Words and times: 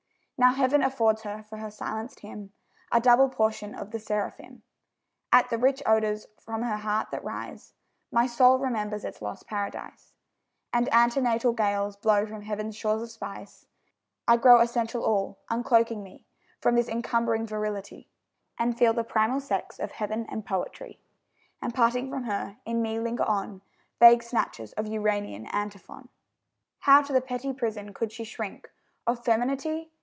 Now 0.37 0.53
Heaven 0.53 0.81
affords 0.81 1.21
her, 1.21 1.43
for 1.43 1.59
her 1.59 1.69
silenced 1.69 2.21
hymn, 2.21 2.51
A 2.91 2.99
double 2.99 3.29
portion 3.29 3.75
of 3.75 3.91
the 3.91 3.99
seraphim. 3.99 4.63
At 5.31 5.51
the 5.51 5.57
rich 5.59 5.83
odours 5.85 6.25
from 6.39 6.63
her 6.63 6.77
heart 6.77 7.11
that 7.11 7.23
rise, 7.23 7.73
My 8.11 8.25
soul 8.25 8.57
remembers 8.57 9.05
its 9.05 9.21
lost 9.21 9.45
Paradise, 9.45 10.13
And 10.73 10.91
antenatal 10.91 11.53
gales 11.53 11.95
blow 11.95 12.25
from 12.25 12.41
Heaven's 12.41 12.75
shores 12.75 13.03
of 13.03 13.11
spice; 13.11 13.67
I 14.27 14.35
grow 14.35 14.61
essential 14.61 15.03
all, 15.05 15.37
uncloaking 15.51 16.01
me 16.01 16.25
From 16.59 16.73
this 16.73 16.89
encumbering 16.89 17.45
virility, 17.45 18.09
And 18.57 18.75
feel 18.75 18.93
the 18.93 19.03
primal 19.03 19.41
sex 19.41 19.77
of 19.77 19.91
heaven 19.91 20.25
and 20.27 20.43
poetry: 20.43 20.99
And 21.61 21.71
parting 21.71 22.09
from 22.09 22.23
her, 22.23 22.57
in 22.65 22.81
me 22.81 22.99
linger 22.99 23.25
on 23.25 23.61
Vague 23.99 24.23
snatches 24.23 24.73
of 24.73 24.87
Uranian 24.87 25.45
antiphon. 25.45 26.09
How 26.79 27.03
to 27.03 27.13
the 27.13 27.21
petty 27.21 27.53
prison 27.53 27.93
could 27.93 28.11
she 28.11 28.23
shrink 28.23 28.71
Of 29.05 29.23
femineity? 29.23 29.89